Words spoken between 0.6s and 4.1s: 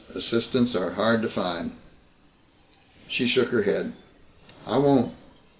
are hard to find." She shook her head.